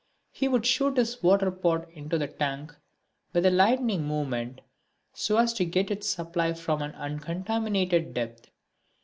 He 0.31 0.47
would 0.47 0.65
shoot 0.65 0.97
his 0.97 1.21
water 1.21 1.51
pot 1.51 1.87
into 1.91 2.17
the 2.17 2.25
tank 2.27 2.75
with 3.33 3.45
a 3.45 3.51
lightning 3.51 4.03
movement 4.03 4.61
so 5.13 5.37
as 5.37 5.53
to 5.53 5.63
get 5.63 5.89
his 5.89 6.09
supply 6.09 6.53
from 6.55 6.81
an 6.81 6.93
uncontaminated 6.95 8.15
depth. 8.15 8.49